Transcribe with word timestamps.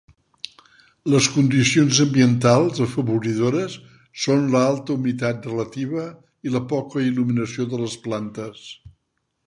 Les 1.15 1.27
condicions 1.33 1.99
ambientals 2.05 2.81
afavoridores 2.87 3.75
són 4.25 4.49
l'alta 4.57 4.97
humitat 4.97 5.47
relativa 5.53 6.09
i 6.49 6.57
la 6.59 6.67
poca 6.77 7.07
il·luminació 7.11 7.73
de 7.75 7.85
les 7.85 8.03
plantes. 8.09 8.69